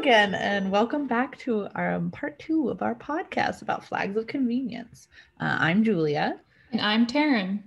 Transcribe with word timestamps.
again, 0.00 0.34
and 0.34 0.72
welcome 0.72 1.06
back 1.06 1.36
to 1.36 1.68
our 1.74 1.92
um, 1.96 2.10
part 2.10 2.38
two 2.38 2.70
of 2.70 2.80
our 2.80 2.94
podcast 2.94 3.60
about 3.60 3.84
flags 3.84 4.16
of 4.16 4.26
convenience. 4.26 5.08
Uh, 5.38 5.58
I'm 5.60 5.84
Julia. 5.84 6.40
And 6.72 6.80
I'm 6.80 7.06
Taryn. 7.06 7.62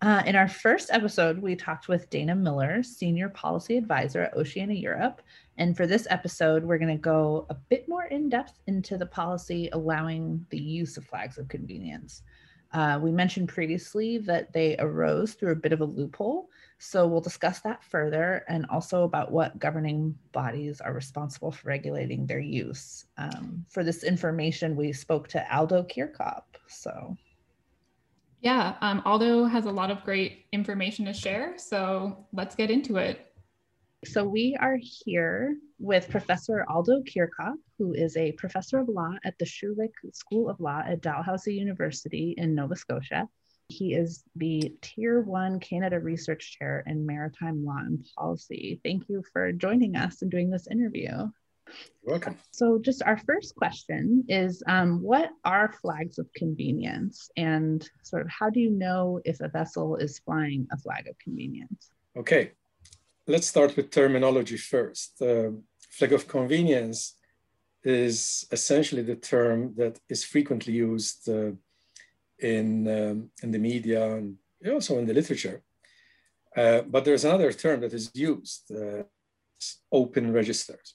Uh, 0.00 0.22
in 0.26 0.36
our 0.36 0.46
first 0.46 0.90
episode, 0.92 1.42
we 1.42 1.56
talked 1.56 1.88
with 1.88 2.08
Dana 2.08 2.36
Miller, 2.36 2.84
Senior 2.84 3.30
Policy 3.30 3.76
Advisor 3.76 4.22
at 4.22 4.36
Oceana 4.36 4.74
Europe. 4.74 5.22
And 5.58 5.76
for 5.76 5.88
this 5.88 6.06
episode, 6.08 6.62
we're 6.62 6.78
going 6.78 6.96
to 6.96 7.02
go 7.02 7.46
a 7.50 7.54
bit 7.54 7.88
more 7.88 8.04
in 8.04 8.28
depth 8.28 8.60
into 8.68 8.96
the 8.96 9.06
policy 9.06 9.68
allowing 9.72 10.46
the 10.50 10.60
use 10.60 10.96
of 10.96 11.04
flags 11.04 11.36
of 11.36 11.48
convenience. 11.48 12.22
Uh, 12.76 12.98
we 12.98 13.10
mentioned 13.10 13.48
previously 13.48 14.18
that 14.18 14.52
they 14.52 14.76
arose 14.78 15.32
through 15.32 15.52
a 15.52 15.56
bit 15.56 15.72
of 15.72 15.80
a 15.80 15.84
loophole. 15.84 16.50
So 16.76 17.06
we'll 17.06 17.22
discuss 17.22 17.60
that 17.60 17.82
further 17.82 18.44
and 18.48 18.66
also 18.68 19.04
about 19.04 19.32
what 19.32 19.58
governing 19.58 20.14
bodies 20.32 20.82
are 20.82 20.92
responsible 20.92 21.50
for 21.50 21.68
regulating 21.68 22.26
their 22.26 22.38
use. 22.38 23.06
Um, 23.16 23.64
for 23.70 23.82
this 23.82 24.04
information, 24.04 24.76
we 24.76 24.92
spoke 24.92 25.26
to 25.28 25.56
Aldo 25.56 25.84
Chircop. 25.84 26.42
So, 26.68 27.16
yeah, 28.42 28.74
um, 28.82 29.00
Aldo 29.06 29.44
has 29.46 29.64
a 29.64 29.72
lot 29.72 29.90
of 29.90 30.04
great 30.04 30.44
information 30.52 31.06
to 31.06 31.14
share. 31.14 31.54
So 31.56 32.26
let's 32.34 32.54
get 32.54 32.70
into 32.70 32.98
it. 32.98 33.25
So 34.06 34.24
we 34.24 34.56
are 34.60 34.78
here 34.80 35.56
with 35.78 36.08
Professor 36.08 36.64
Aldo 36.68 37.02
Chircop, 37.02 37.56
who 37.76 37.92
is 37.92 38.16
a 38.16 38.32
professor 38.32 38.78
of 38.78 38.88
law 38.88 39.12
at 39.24 39.36
the 39.38 39.44
Schulich 39.44 39.92
School 40.12 40.48
of 40.48 40.60
Law 40.60 40.80
at 40.86 41.00
Dalhousie 41.00 41.54
University 41.54 42.34
in 42.38 42.54
Nova 42.54 42.76
Scotia. 42.76 43.28
He 43.68 43.94
is 43.94 44.22
the 44.36 44.72
Tier 44.80 45.20
1 45.22 45.58
Canada 45.58 45.98
Research 45.98 46.56
Chair 46.56 46.84
in 46.86 47.04
Maritime 47.04 47.64
Law 47.64 47.78
and 47.78 48.06
Policy. 48.16 48.80
Thank 48.84 49.08
you 49.08 49.24
for 49.32 49.50
joining 49.52 49.96
us 49.96 50.22
and 50.22 50.30
doing 50.30 50.50
this 50.50 50.68
interview. 50.68 51.10
You're 51.10 52.12
welcome. 52.12 52.38
So, 52.52 52.78
just 52.78 53.02
our 53.02 53.18
first 53.18 53.56
question 53.56 54.24
is 54.28 54.62
um, 54.68 55.02
What 55.02 55.30
are 55.44 55.72
flags 55.82 56.18
of 56.18 56.32
convenience? 56.32 57.28
And 57.36 57.88
sort 58.04 58.22
of 58.22 58.28
how 58.30 58.50
do 58.50 58.60
you 58.60 58.70
know 58.70 59.20
if 59.24 59.40
a 59.40 59.48
vessel 59.48 59.96
is 59.96 60.20
flying 60.20 60.68
a 60.72 60.78
flag 60.78 61.08
of 61.08 61.18
convenience? 61.18 61.90
Okay, 62.16 62.52
let's 63.26 63.46
start 63.46 63.76
with 63.76 63.90
terminology 63.90 64.56
first. 64.56 65.20
Uh, 65.20 65.50
flag 65.90 66.12
of 66.12 66.28
convenience 66.28 67.16
is 67.82 68.46
essentially 68.52 69.02
the 69.02 69.16
term 69.16 69.74
that 69.76 69.98
is 70.08 70.24
frequently 70.24 70.72
used 70.72 71.28
uh, 71.28 71.52
in, 72.38 72.88
um, 72.88 73.30
in 73.42 73.50
the 73.50 73.58
media 73.58 74.16
and 74.16 74.36
also 74.70 74.98
in 74.98 75.06
the 75.06 75.14
literature. 75.14 75.62
Uh, 76.56 76.82
but 76.82 77.04
there's 77.04 77.24
another 77.24 77.52
term 77.52 77.80
that 77.80 77.92
is 77.92 78.10
used, 78.14 78.70
uh, 78.72 79.02
open 79.92 80.32
registers. 80.32 80.94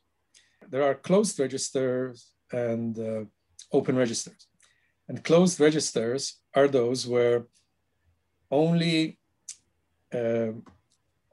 There 0.69 0.83
are 0.83 0.95
closed 0.95 1.39
registers 1.39 2.31
and 2.51 2.97
uh, 2.97 3.25
open 3.71 3.95
registers. 3.95 4.47
And 5.07 5.23
closed 5.23 5.59
registers 5.59 6.41
are 6.55 6.67
those 6.67 7.05
where 7.05 7.45
only 8.49 9.19
uh, 10.13 10.51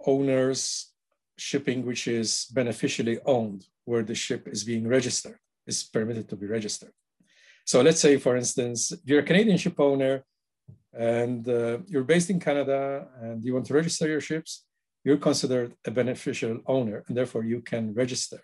owners 0.07 0.93
shipping 1.37 1.87
which 1.87 2.09
is 2.09 2.47
beneficially 2.53 3.19
owned, 3.25 3.65
where 3.85 4.03
the 4.03 4.15
ship 4.15 4.49
is 4.49 4.65
being 4.65 4.87
registered, 4.87 5.39
is 5.67 5.85
permitted 5.85 6.29
to 6.29 6.37
be 6.37 6.47
registered. 6.47 6.93
So 7.65 7.81
let's 7.81 8.01
say, 8.01 8.17
for 8.17 8.37
instance, 8.37 8.93
you're 9.05 9.21
a 9.21 9.31
Canadian 9.31 9.59
ship 9.59 9.79
owner 9.79 10.25
and 10.93 11.49
uh, 11.49 11.79
you're 11.87 12.05
based 12.05 12.31
in 12.31 12.41
Canada 12.41 13.07
and 13.21 13.45
you 13.45 13.55
want 13.55 13.67
to 13.67 13.75
register 13.75 14.09
your 14.09 14.21
ships, 14.21 14.65
you're 15.05 15.19
considered 15.19 15.75
a 15.87 15.91
beneficial 15.91 16.59
owner 16.67 17.05
and 17.07 17.17
therefore 17.17 17.45
you 17.45 17.61
can 17.61 17.95
register 17.95 18.41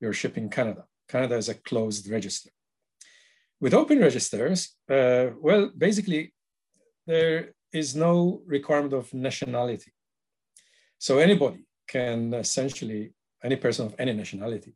your 0.00 0.12
ship 0.12 0.36
in 0.36 0.48
Canada. 0.48 0.84
Canada 1.08 1.36
is 1.36 1.48
a 1.48 1.54
closed 1.54 2.08
register. 2.10 2.50
With 3.60 3.74
open 3.74 3.98
registers, 3.98 4.76
uh, 4.90 5.28
well, 5.40 5.70
basically, 5.76 6.34
there 7.06 7.54
is 7.72 7.96
no 7.96 8.42
requirement 8.46 8.92
of 8.92 9.12
nationality. 9.14 9.92
So 10.98 11.18
anybody 11.18 11.64
can 11.86 12.34
essentially, 12.34 13.12
any 13.42 13.56
person 13.56 13.86
of 13.86 13.94
any 13.98 14.12
nationality 14.12 14.74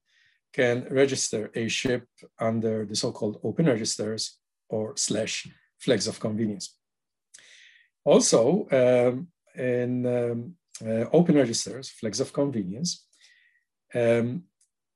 can 0.53 0.87
register 0.91 1.51
a 1.55 1.69
ship 1.69 2.07
under 2.39 2.85
the 2.85 2.97
so-called 2.97 3.41
open 3.43 3.67
registers 3.67 4.39
or 4.69 4.97
slash 4.97 5.49
flags 5.79 6.07
of 6.07 6.21
convenience. 6.21 6.77
Also, 8.05 8.67
um, 8.73 9.29
in 9.57 10.07
um, 10.07 10.55
uh, 10.85 11.05
open 11.13 11.37
registers, 11.37 11.91
flags 11.91 12.21
of 12.21 12.33
convenience, 12.33 13.07
um, 13.95 14.45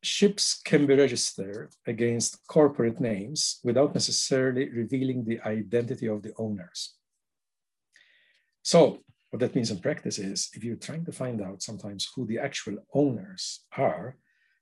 ships 0.02 0.60
can 0.64 0.86
be 0.86 0.94
registered 0.94 1.72
against 1.86 2.46
corporate 2.46 3.00
names 3.00 3.60
without 3.64 3.94
necessarily 3.94 4.68
revealing 4.70 5.24
the 5.24 5.40
identity 5.40 6.06
of 6.06 6.22
the 6.22 6.32
owners. 6.36 6.94
So 8.62 9.00
what 9.34 9.40
that 9.40 9.56
means 9.56 9.72
in 9.72 9.80
practice 9.80 10.20
is 10.20 10.48
if 10.54 10.62
you're 10.62 10.76
trying 10.76 11.04
to 11.04 11.10
find 11.10 11.42
out 11.42 11.60
sometimes 11.60 12.08
who 12.14 12.24
the 12.24 12.38
actual 12.38 12.76
owners 12.94 13.64
are, 13.76 14.16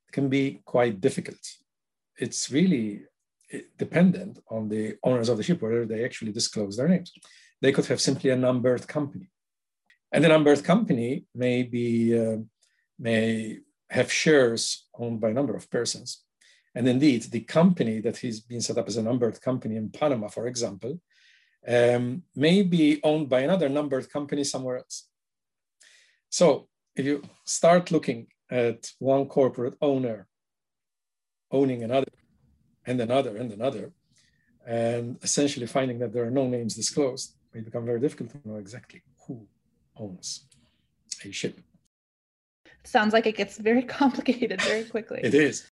it 0.08 0.12
can 0.12 0.30
be 0.30 0.62
quite 0.64 0.98
difficult. 0.98 1.42
It's 2.16 2.50
really 2.50 3.02
eh, 3.52 3.64
dependent 3.76 4.38
on 4.48 4.70
the 4.70 4.96
owners 5.04 5.28
of 5.28 5.36
the 5.36 5.42
ship, 5.42 5.60
whether 5.60 5.84
they 5.84 6.06
actually 6.06 6.32
disclose 6.32 6.78
their 6.78 6.88
names. 6.88 7.12
They 7.60 7.70
could 7.70 7.84
have 7.84 8.00
simply 8.00 8.30
a 8.30 8.36
numbered 8.36 8.88
company. 8.88 9.28
And 10.10 10.24
the 10.24 10.30
numbered 10.30 10.64
company 10.64 11.26
may, 11.34 11.64
be, 11.64 12.18
uh, 12.18 12.38
may 12.98 13.58
have 13.90 14.10
shares 14.10 14.88
owned 14.98 15.20
by 15.20 15.28
a 15.28 15.34
number 15.34 15.54
of 15.54 15.70
persons. 15.70 16.24
And 16.74 16.88
indeed, 16.88 17.24
the 17.24 17.40
company 17.40 18.00
that 18.00 18.16
has 18.20 18.40
been 18.40 18.62
set 18.62 18.78
up 18.78 18.88
as 18.88 18.96
a 18.96 19.02
numbered 19.02 19.38
company 19.42 19.76
in 19.76 19.90
Panama, 19.90 20.28
for 20.28 20.46
example, 20.46 20.98
um, 21.68 22.22
may 22.34 22.62
be 22.62 23.00
owned 23.02 23.28
by 23.28 23.40
another 23.40 23.68
numbered 23.68 24.10
company 24.10 24.44
somewhere 24.44 24.78
else. 24.78 25.08
So 26.30 26.68
if 26.96 27.04
you 27.04 27.22
start 27.44 27.90
looking 27.90 28.26
at 28.50 28.90
one 28.98 29.26
corporate 29.26 29.76
owner 29.80 30.26
owning 31.50 31.82
another 31.82 32.12
and 32.86 33.00
another 33.00 33.36
and 33.36 33.52
another, 33.52 33.92
and 34.66 35.18
essentially 35.22 35.66
finding 35.66 35.98
that 35.98 36.12
there 36.12 36.24
are 36.24 36.30
no 36.30 36.48
names 36.48 36.74
disclosed, 36.74 37.34
it 37.54 37.64
become 37.64 37.84
very 37.84 38.00
difficult 38.00 38.30
to 38.30 38.48
know 38.48 38.56
exactly 38.56 39.02
who 39.26 39.46
owns 39.96 40.46
a 41.24 41.30
ship. 41.30 41.60
Sounds 42.84 43.12
like 43.12 43.26
it 43.26 43.36
gets 43.36 43.58
very 43.58 43.82
complicated 44.00 44.60
very 44.62 44.84
quickly. 44.84 45.20
it 45.22 45.34
is. 45.34 45.70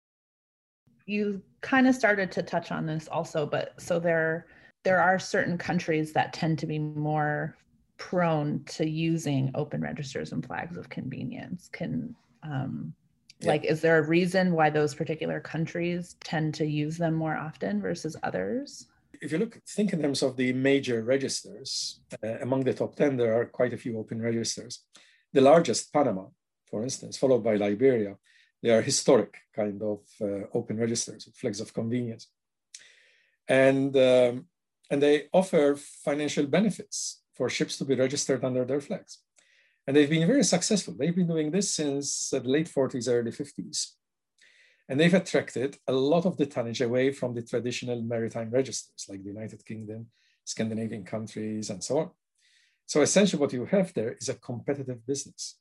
You 1.06 1.41
kind 1.62 1.88
of 1.88 1.94
started 1.94 2.31
to 2.32 2.43
touch 2.43 2.70
on 2.70 2.84
this 2.84 3.09
also, 3.09 3.47
but 3.47 3.81
so 3.81 3.99
there 3.99 4.47
there 4.88 5.03
are 5.03 5.19
certain 5.19 5.59
countries 5.59 6.15
that 6.15 6.32
tend 6.32 6.59
to 6.59 6.66
be 6.66 6.78
more 6.78 7.54
prone 7.99 8.65
to 8.65 8.88
using 8.88 9.50
open 9.54 9.82
registers 9.82 10.32
and 10.32 10.47
flags 10.47 10.78
of 10.78 10.88
convenience. 10.88 11.69
Can 11.71 12.15
um, 12.43 12.94
yeah. 13.41 13.49
like 13.49 13.65
is 13.66 13.82
there 13.82 13.99
a 13.99 14.06
reason 14.16 14.53
why 14.53 14.71
those 14.71 14.94
particular 14.94 15.41
countries 15.41 16.16
tend 16.21 16.54
to 16.54 16.65
use 16.65 16.97
them 16.97 17.15
more 17.15 17.37
often 17.37 17.82
versus 17.82 18.16
others 18.22 18.87
if 19.21 19.32
you 19.32 19.38
look 19.38 19.60
think 19.76 19.93
in 19.93 20.00
terms 20.03 20.22
of 20.22 20.37
the 20.37 20.53
major 20.53 21.03
registers 21.03 22.00
uh, 22.25 22.38
among 22.41 22.65
the 22.65 22.75
top 22.75 22.94
10 22.94 23.16
there 23.16 23.34
are 23.38 23.47
quite 23.47 23.72
a 23.72 23.76
few 23.76 23.99
open 23.99 24.20
registers 24.20 24.84
the 25.32 25.41
largest 25.41 25.93
panama 25.93 26.26
for 26.70 26.82
instance 26.82 27.16
followed 27.16 27.43
by 27.43 27.56
liberia 27.56 28.16
they 28.62 28.70
are 28.70 28.82
historic 28.82 29.32
kind 29.55 29.82
of 29.82 30.00
uh, 30.20 30.44
open 30.55 30.76
registers 30.78 31.29
flags 31.34 31.61
of 31.61 31.75
convenience 31.75 32.29
and 33.49 33.96
um, 33.96 34.46
and 34.90 35.02
they 35.02 35.26
offer 35.32 35.76
financial 35.76 36.46
benefits 36.46 37.23
for 37.35 37.49
ships 37.49 37.76
to 37.79 37.85
be 37.85 37.94
registered 37.94 38.44
under 38.44 38.64
their 38.64 38.81
flags 38.81 39.19
and 39.88 39.96
they've 39.96 40.11
been 40.11 40.26
very 40.26 40.44
successful. 40.44 40.93
They've 40.93 41.17
been 41.17 41.26
doing 41.29 41.50
this 41.50 41.75
since 41.75 42.29
the 42.29 42.40
late 42.40 42.69
40s, 42.69 43.11
early 43.11 43.31
50s. 43.31 43.93
And 44.87 45.00
they've 45.00 45.14
attracted 45.14 45.79
a 45.87 45.94
lot 45.94 46.26
of 46.26 46.37
the 46.37 46.44
tonnage 46.44 46.82
away 46.82 47.11
from 47.11 47.32
the 47.32 47.40
traditional 47.40 48.02
maritime 48.02 48.50
registers 48.50 49.06
like 49.08 49.23
the 49.23 49.31
United 49.31 49.64
Kingdom, 49.64 50.08
Scandinavian 50.44 51.05
countries, 51.05 51.70
and 51.70 51.82
so 51.82 52.00
on. 52.00 52.11
So 52.84 53.00
essentially 53.00 53.41
what 53.41 53.55
you 53.55 53.64
have 53.64 53.94
there 53.94 54.12
is 54.12 54.29
a 54.29 54.34
competitive 54.34 55.06
business. 55.06 55.56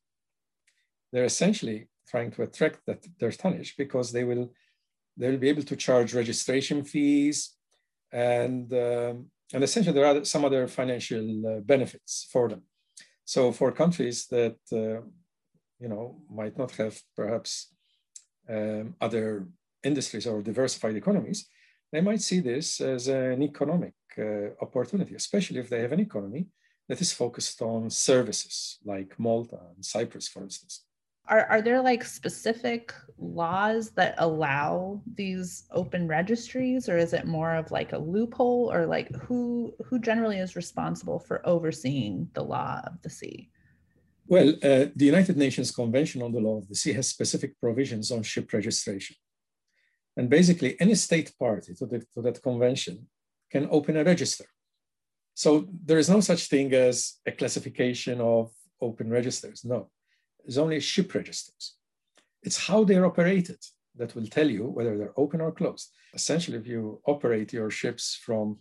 They're 1.13 1.23
essentially 1.23 1.87
trying 2.09 2.31
to 2.31 2.41
attract 2.41 2.81
that, 2.85 3.07
their 3.19 3.31
tonnage 3.31 3.77
because 3.77 4.11
they 4.11 4.25
will, 4.25 4.51
they 5.15 5.29
will 5.29 5.37
be 5.37 5.47
able 5.47 5.63
to 5.63 5.77
charge 5.77 6.13
registration 6.13 6.83
fees 6.83 7.53
and, 8.11 8.71
um, 8.73 9.25
and 9.53 9.63
essentially 9.63 9.93
there 9.93 10.05
are 10.05 10.25
some 10.25 10.45
other 10.45 10.67
financial 10.67 11.25
uh, 11.47 11.59
benefits 11.61 12.27
for 12.31 12.49
them. 12.49 12.63
So 13.25 13.51
for 13.51 13.71
countries 13.71 14.27
that 14.27 14.57
uh, 14.71 15.01
you 15.79 15.89
know 15.89 16.21
might 16.29 16.57
not 16.57 16.71
have 16.71 16.99
perhaps 17.15 17.73
um, 18.49 18.95
other 19.01 19.47
industries 19.83 20.25
or 20.25 20.41
diversified 20.41 20.95
economies, 20.95 21.47
they 21.91 22.01
might 22.01 22.21
see 22.21 22.39
this 22.39 22.81
as 22.81 23.07
an 23.07 23.41
economic 23.43 23.93
uh, 24.17 24.49
opportunity, 24.61 25.15
especially 25.15 25.59
if 25.59 25.69
they 25.69 25.81
have 25.81 25.91
an 25.91 25.99
economy 25.99 26.47
that 26.87 27.01
is 27.01 27.11
focused 27.11 27.61
on 27.61 27.89
services 27.89 28.79
like 28.85 29.19
Malta 29.19 29.59
and 29.75 29.85
Cyprus, 29.85 30.27
for 30.27 30.41
instance. 30.41 30.86
Are, 31.27 31.45
are 31.45 31.61
there 31.61 31.81
like 31.81 32.03
specific 32.03 32.93
laws 33.19 33.91
that 33.91 34.15
allow 34.17 35.01
these 35.15 35.65
open 35.71 36.07
registries 36.07 36.87
or 36.87 36.97
is 36.97 37.13
it 37.13 37.25
more 37.25 37.55
of 37.55 37.71
like 37.71 37.93
a 37.93 37.97
loophole 37.97 38.71
or 38.71 38.85
like 38.85 39.13
who 39.15 39.73
who 39.85 39.99
generally 39.99 40.37
is 40.37 40.55
responsible 40.55 41.19
for 41.19 41.45
overseeing 41.45 42.29
the 42.33 42.43
law 42.43 42.81
of 42.85 43.01
the 43.01 43.09
sea? 43.09 43.49
Well 44.27 44.49
uh, 44.63 44.85
the 44.95 45.05
united 45.05 45.37
nations 45.37 45.71
convention 45.71 46.21
on 46.21 46.31
the 46.31 46.39
law 46.39 46.57
of 46.59 46.67
the 46.67 46.75
sea 46.75 46.93
has 46.93 47.07
specific 47.07 47.59
provisions 47.59 48.11
on 48.11 48.23
ship 48.23 48.53
registration. 48.53 49.15
And 50.15 50.29
basically 50.29 50.79
any 50.79 50.95
state 50.95 51.31
party 51.37 51.73
to, 51.75 51.85
the, 51.85 51.99
to 52.13 52.21
that 52.21 52.41
convention 52.41 53.07
can 53.51 53.67
open 53.71 53.97
a 53.97 54.03
register. 54.03 54.45
So 55.33 55.67
there 55.85 55.99
is 55.99 56.09
no 56.09 56.19
such 56.21 56.47
thing 56.47 56.73
as 56.73 57.19
a 57.25 57.31
classification 57.31 58.21
of 58.21 58.51
open 58.79 59.09
registers 59.09 59.65
no 59.65 59.89
there's 60.47 60.57
only 60.57 60.79
ship 60.79 61.13
registers. 61.13 61.75
It's 62.41 62.67
how 62.67 62.85
they're 62.85 63.05
operated 63.05 63.59
that 63.97 64.15
will 64.15 64.27
tell 64.27 64.49
you 64.49 64.63
whether 64.65 64.97
they're 64.97 65.19
open 65.19 65.41
or 65.41 65.51
closed. 65.51 65.91
Essentially, 66.13 66.57
if 66.57 66.65
you 66.65 67.01
operate 67.05 67.51
your 67.51 67.69
ships 67.69 68.17
from 68.25 68.57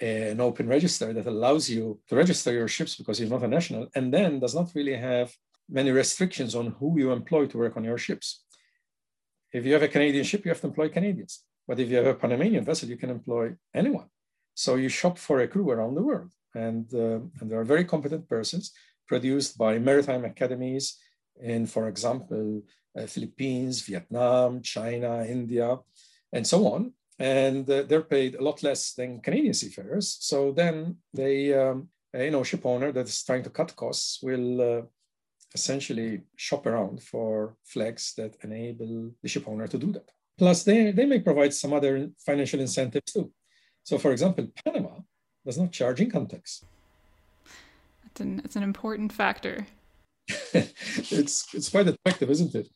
an 0.00 0.40
open 0.40 0.66
register 0.66 1.12
that 1.12 1.26
allows 1.26 1.68
you 1.68 2.00
to 2.08 2.16
register 2.16 2.50
your 2.52 2.66
ships 2.66 2.96
because 2.96 3.20
you're 3.20 3.28
not 3.28 3.42
a 3.42 3.48
national, 3.48 3.88
and 3.94 4.12
then 4.12 4.40
does 4.40 4.54
not 4.54 4.72
really 4.74 4.96
have 4.96 5.30
many 5.68 5.90
restrictions 5.90 6.54
on 6.54 6.68
who 6.78 6.98
you 6.98 7.12
employ 7.12 7.44
to 7.46 7.58
work 7.58 7.76
on 7.76 7.84
your 7.84 7.98
ships. 7.98 8.44
If 9.52 9.66
you 9.66 9.74
have 9.74 9.82
a 9.82 9.88
Canadian 9.88 10.24
ship, 10.24 10.46
you 10.46 10.50
have 10.50 10.62
to 10.62 10.68
employ 10.68 10.88
Canadians. 10.88 11.44
But 11.68 11.78
if 11.78 11.90
you 11.90 11.96
have 11.96 12.06
a 12.06 12.14
Panamanian 12.14 12.64
vessel, 12.64 12.88
you 12.88 12.96
can 12.96 13.10
employ 13.10 13.52
anyone. 13.74 14.08
So 14.54 14.76
you 14.76 14.88
shop 14.88 15.18
for 15.18 15.40
a 15.40 15.48
crew 15.48 15.70
around 15.70 15.94
the 15.94 16.02
world. 16.02 16.32
And, 16.54 16.86
uh, 16.94 17.20
and 17.38 17.50
there 17.50 17.60
are 17.60 17.64
very 17.64 17.84
competent 17.84 18.28
persons 18.28 18.72
produced 19.12 19.58
by 19.58 19.72
maritime 19.78 20.24
academies 20.24 20.84
in, 21.54 21.66
for 21.66 21.84
example, 21.92 22.62
uh, 22.98 23.06
Philippines, 23.14 23.74
Vietnam, 23.90 24.62
China, 24.62 25.12
India, 25.38 25.68
and 26.32 26.44
so 26.52 26.58
on. 26.74 26.80
And 27.18 27.68
uh, 27.68 27.82
they're 27.88 28.14
paid 28.16 28.32
a 28.36 28.44
lot 28.48 28.62
less 28.62 28.94
than 28.98 29.20
Canadian 29.26 29.54
seafarers. 29.54 30.06
So 30.30 30.38
then 30.60 30.74
they, 31.12 31.36
um, 31.62 31.78
you 32.14 32.30
know, 32.30 32.42
ship 32.42 32.64
owner 32.64 32.90
that 32.92 33.08
is 33.12 33.22
trying 33.22 33.44
to 33.44 33.56
cut 33.58 33.76
costs 33.76 34.22
will 34.22 34.50
uh, 34.70 34.82
essentially 35.58 36.22
shop 36.36 36.64
around 36.66 37.02
for 37.02 37.56
flags 37.72 38.14
that 38.18 38.32
enable 38.42 38.94
the 39.22 39.28
ship 39.28 39.46
owner 39.46 39.66
to 39.68 39.78
do 39.84 39.92
that. 39.92 40.08
Plus, 40.38 40.64
they, 40.64 40.90
they 40.90 41.06
may 41.12 41.20
provide 41.20 41.52
some 41.52 41.74
other 41.74 41.92
financial 42.28 42.60
incentives 42.60 43.12
too. 43.12 43.30
So, 43.88 43.98
for 43.98 44.10
example, 44.12 44.46
Panama 44.64 44.94
does 45.44 45.58
not 45.58 45.70
charge 45.78 46.00
income 46.00 46.26
tax. 46.26 46.64
It's 48.22 48.28
an 48.28 48.42
it's 48.44 48.56
an 48.56 48.62
important 48.62 49.12
factor. 49.12 49.66
it's 50.54 51.52
it's 51.52 51.68
quite 51.68 51.88
effective, 51.88 52.30
isn't 52.30 52.54
it? 52.54 52.68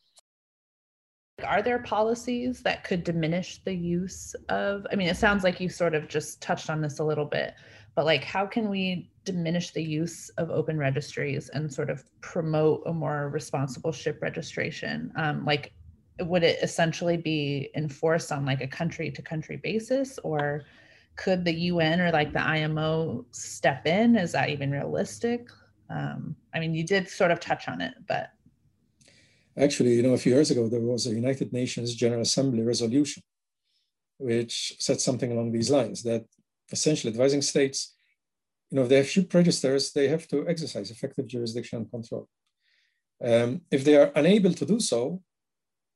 Are 1.45 1.61
there 1.61 1.79
policies 1.79 2.61
that 2.63 2.83
could 2.83 3.03
diminish 3.05 3.63
the 3.63 3.73
use 3.73 4.35
of? 4.49 4.85
I 4.91 4.95
mean, 4.95 5.07
it 5.07 5.15
sounds 5.15 5.45
like 5.45 5.61
you 5.61 5.69
sort 5.69 5.95
of 5.95 6.09
just 6.09 6.41
touched 6.41 6.69
on 6.69 6.81
this 6.81 6.99
a 6.99 7.03
little 7.03 7.25
bit, 7.25 7.53
but 7.95 8.05
like, 8.05 8.25
how 8.25 8.45
can 8.45 8.69
we 8.69 9.09
diminish 9.23 9.71
the 9.71 9.83
use 9.83 10.29
of 10.37 10.49
open 10.49 10.77
registries 10.77 11.47
and 11.49 11.73
sort 11.73 11.89
of 11.89 12.03
promote 12.19 12.83
a 12.85 12.93
more 12.93 13.29
responsible 13.29 13.93
ship 13.93 14.21
registration? 14.21 15.13
Um, 15.15 15.45
like, 15.45 15.71
would 16.19 16.43
it 16.43 16.59
essentially 16.61 17.15
be 17.15 17.69
enforced 17.75 18.33
on 18.33 18.45
like 18.45 18.61
a 18.61 18.67
country 18.67 19.11
to 19.11 19.21
country 19.21 19.57
basis, 19.57 20.19
or 20.23 20.63
could 21.17 21.43
the 21.43 21.53
UN 21.71 21.99
or 21.99 22.11
like 22.11 22.31
the 22.31 22.41
IMO 22.41 23.25
step 23.31 23.85
in? 23.85 24.15
Is 24.15 24.31
that 24.31 24.49
even 24.49 24.71
realistic? 24.71 25.49
Um, 25.89 26.35
I 26.53 26.59
mean, 26.59 26.73
you 26.73 26.83
did 26.83 27.09
sort 27.09 27.31
of 27.31 27.39
touch 27.39 27.67
on 27.67 27.81
it, 27.81 27.93
but. 28.07 28.31
Actually, 29.57 29.95
you 29.95 30.03
know, 30.03 30.13
a 30.13 30.17
few 30.17 30.33
years 30.33 30.51
ago, 30.51 30.69
there 30.69 30.79
was 30.79 31.07
a 31.07 31.09
United 31.09 31.51
Nations 31.51 31.95
General 31.95 32.21
Assembly 32.21 32.61
resolution, 32.61 33.23
which 34.19 34.75
said 34.79 35.01
something 35.01 35.31
along 35.31 35.51
these 35.51 35.71
lines 35.71 36.03
that 36.03 36.25
essentially 36.71 37.11
advising 37.11 37.41
states, 37.41 37.95
you 38.69 38.75
know, 38.75 38.83
if 38.83 38.89
they 38.89 38.97
have 38.97 39.09
ship 39.09 39.33
registers, 39.33 39.91
they 39.91 40.07
have 40.07 40.27
to 40.27 40.47
exercise 40.47 40.91
effective 40.91 41.25
jurisdiction 41.27 41.79
and 41.79 41.89
control. 41.89 42.27
Um, 43.23 43.61
if 43.71 43.83
they 43.83 43.95
are 43.95 44.11
unable 44.15 44.53
to 44.53 44.65
do 44.65 44.79
so, 44.79 45.23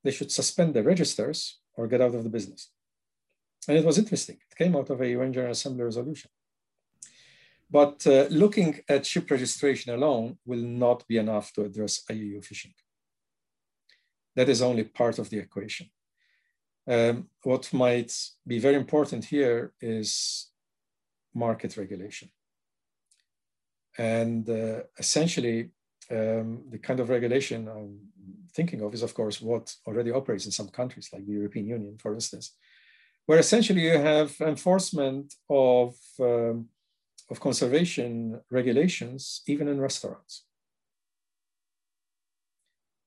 they 0.03 0.11
should 0.11 0.31
suspend 0.31 0.73
their 0.73 0.83
registers 0.83 1.59
or 1.75 1.87
get 1.87 2.01
out 2.01 2.15
of 2.15 2.23
the 2.23 2.29
business. 2.29 2.71
And 3.67 3.77
it 3.77 3.85
was 3.85 3.97
interesting. 3.97 4.37
It 4.49 4.57
came 4.57 4.75
out 4.75 4.89
of 4.89 5.01
a 5.01 5.09
UN 5.09 5.33
General 5.33 5.51
Assembly 5.51 5.83
resolution. 5.83 6.31
But 7.69 8.05
uh, 8.05 8.25
looking 8.29 8.81
at 8.89 9.05
ship 9.05 9.31
registration 9.31 9.93
alone 9.93 10.37
will 10.45 10.61
not 10.61 11.07
be 11.07 11.17
enough 11.17 11.53
to 11.53 11.63
address 11.63 12.03
IUU 12.09 12.43
fishing. 12.43 12.73
That 14.35 14.49
is 14.49 14.61
only 14.61 14.83
part 14.83 15.19
of 15.19 15.29
the 15.29 15.37
equation. 15.37 15.89
Um, 16.87 17.29
what 17.43 17.71
might 17.71 18.11
be 18.45 18.59
very 18.59 18.75
important 18.75 19.25
here 19.25 19.73
is 19.79 20.49
market 21.33 21.77
regulation. 21.77 22.29
And 23.97 24.49
uh, 24.49 24.81
essentially, 24.97 25.69
um, 26.09 26.63
the 26.69 26.79
kind 26.79 26.99
of 26.99 27.09
regulation 27.09 27.69
I'm 27.69 27.99
thinking 28.53 28.81
of 28.81 28.93
is, 28.93 29.03
of 29.03 29.13
course, 29.13 29.41
what 29.41 29.73
already 29.87 30.11
operates 30.11 30.45
in 30.45 30.51
some 30.51 30.69
countries, 30.69 31.09
like 31.13 31.25
the 31.25 31.33
European 31.33 31.67
Union, 31.67 31.97
for 31.97 32.13
instance, 32.13 32.57
where 33.31 33.39
essentially 33.39 33.83
you 33.83 33.97
have 33.97 34.35
enforcement 34.41 35.35
of, 35.49 35.95
um, 36.19 36.67
of 37.29 37.39
conservation 37.39 38.41
regulations, 38.49 39.41
even 39.47 39.69
in 39.69 39.79
restaurants. 39.79 40.43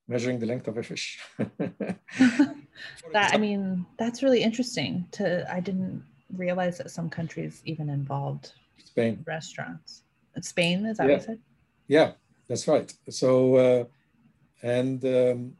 Measuring 0.09 0.39
the 0.39 0.47
length 0.47 0.67
of 0.67 0.79
a 0.79 0.83
fish. 0.83 1.21
that, 3.13 3.35
I 3.35 3.37
mean, 3.37 3.85
that's 3.99 4.23
really 4.23 4.43
interesting 4.43 5.07
to, 5.11 5.47
I 5.53 5.61
didn't 5.61 6.03
realize 6.35 6.79
that 6.79 6.91
some 6.91 7.11
countries 7.11 7.61
even 7.67 7.91
involved 7.91 8.55
Spain 8.83 9.23
restaurants. 9.27 10.05
Spain, 10.41 10.87
is 10.87 10.97
that 10.97 11.07
yeah. 11.07 11.13
what 11.13 11.21
you 11.21 11.27
said? 11.27 11.39
Yeah, 11.87 12.13
that's 12.49 12.67
right. 12.67 12.91
So, 13.11 13.57
uh, 13.57 13.85
and 14.63 15.05
um, 15.05 15.53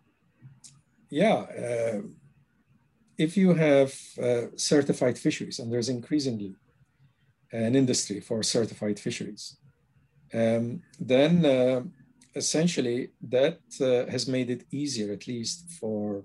yeah, 1.11 1.35
uh, 1.35 2.01
if 3.19 3.37
you 3.37 3.55
have 3.55 3.95
uh, 4.23 4.47
certified 4.57 5.19
fisheries, 5.19 5.59
and 5.59 5.73
there's 5.73 5.89
increasingly 5.89 6.55
an 7.53 7.77
industry 7.77 8.21
for 8.21 8.43
certified 8.43 8.99
fisheries, 8.99 9.57
um, 10.33 10.83
then 10.99 11.45
uh, 11.47 11.83
essentially 12.35 13.11
that 13.23 13.61
uh, 13.81 14.11
has 14.11 14.27
made 14.27 14.51
it 14.51 14.65
easier, 14.73 15.13
at 15.13 15.29
least 15.29 15.71
for, 15.71 16.25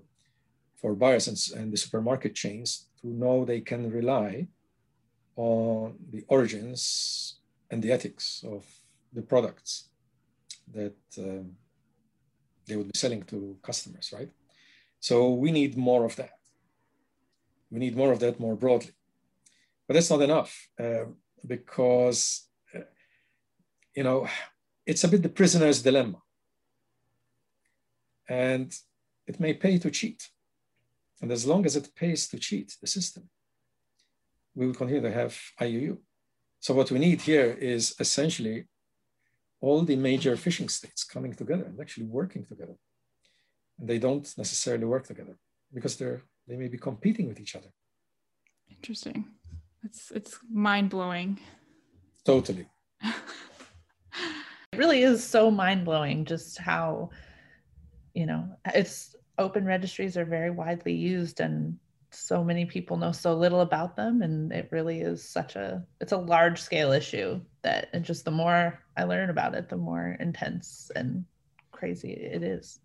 for 0.76 0.94
buyers 0.94 1.28
and, 1.28 1.60
and, 1.60 1.72
the 1.72 1.76
supermarket 1.76 2.34
chains, 2.34 2.88
to 3.00 3.06
know 3.06 3.44
they 3.44 3.60
can 3.60 3.90
rely 3.90 4.48
on 5.36 5.94
the 6.10 6.24
origins 6.28 7.36
and 7.70 7.82
the 7.82 7.92
ethics 7.92 8.44
of 8.46 8.64
the 9.12 9.22
products 9.22 9.90
that 10.72 10.96
um, 11.18 11.52
they 12.66 12.76
would 12.76 12.92
be 12.92 12.98
selling 12.98 13.22
to 13.22 13.56
customers, 13.62 14.12
right? 14.12 14.30
So 14.98 15.30
we 15.30 15.52
need 15.52 15.76
more 15.76 16.04
of 16.04 16.16
that. 16.16 16.39
We 17.70 17.78
need 17.78 17.96
more 17.96 18.12
of 18.12 18.20
that 18.20 18.40
more 18.40 18.56
broadly. 18.56 18.92
But 19.86 19.94
that's 19.94 20.10
not 20.10 20.22
enough 20.22 20.68
uh, 20.78 21.06
because, 21.46 22.48
uh, 22.74 22.80
you 23.94 24.04
know, 24.04 24.28
it's 24.86 25.04
a 25.04 25.08
bit 25.08 25.22
the 25.22 25.28
prisoner's 25.28 25.82
dilemma. 25.82 26.18
And 28.28 28.72
it 29.26 29.40
may 29.40 29.54
pay 29.54 29.78
to 29.78 29.90
cheat. 29.90 30.28
And 31.20 31.30
as 31.30 31.46
long 31.46 31.66
as 31.66 31.76
it 31.76 31.94
pays 31.94 32.28
to 32.28 32.38
cheat 32.38 32.76
the 32.80 32.86
system, 32.86 33.28
we 34.54 34.66
will 34.66 34.74
continue 34.74 35.02
to 35.02 35.12
have 35.12 35.38
IUU. 35.60 35.98
So 36.60 36.74
what 36.74 36.90
we 36.90 36.98
need 36.98 37.20
here 37.22 37.50
is 37.60 37.94
essentially 37.98 38.66
all 39.60 39.82
the 39.82 39.96
major 39.96 40.36
fishing 40.36 40.68
states 40.68 41.04
coming 41.04 41.34
together 41.34 41.64
and 41.64 41.80
actually 41.80 42.06
working 42.06 42.44
together. 42.44 42.76
And 43.78 43.88
they 43.88 43.98
don't 43.98 44.26
necessarily 44.36 44.84
work 44.84 45.06
together 45.06 45.36
because 45.72 45.96
they're 45.96 46.22
they 46.50 46.56
may 46.56 46.68
be 46.68 46.76
competing 46.76 47.28
with 47.28 47.38
each 47.38 47.54
other. 47.54 47.68
Interesting. 48.68 49.24
It's 49.84 50.10
it's 50.10 50.38
mind 50.52 50.90
blowing. 50.90 51.38
Totally. 52.24 52.66
it 53.02 54.76
really 54.76 55.02
is 55.02 55.24
so 55.24 55.50
mind 55.50 55.84
blowing 55.84 56.24
just 56.24 56.58
how, 56.58 57.10
you 58.14 58.26
know, 58.26 58.48
it's 58.74 59.14
open 59.38 59.64
registries 59.64 60.16
are 60.16 60.24
very 60.24 60.50
widely 60.50 60.92
used 60.92 61.40
and 61.40 61.78
so 62.10 62.42
many 62.42 62.66
people 62.66 62.96
know 62.96 63.12
so 63.12 63.32
little 63.32 63.60
about 63.60 63.94
them 63.94 64.20
and 64.20 64.52
it 64.52 64.68
really 64.72 65.00
is 65.00 65.22
such 65.22 65.54
a 65.54 65.86
it's 66.00 66.10
a 66.10 66.16
large 66.16 66.60
scale 66.60 66.90
issue 66.90 67.40
that 67.62 67.88
and 67.92 68.04
just 68.04 68.24
the 68.24 68.30
more 68.32 68.80
i 68.96 69.04
learn 69.04 69.30
about 69.30 69.54
it 69.54 69.68
the 69.68 69.76
more 69.76 70.16
intense 70.18 70.90
and 70.96 71.24
crazy 71.70 72.10
it 72.10 72.42
is 72.42 72.80